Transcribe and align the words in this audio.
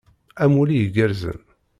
Amulli 0.43 0.77
igerrzen! 0.85 1.39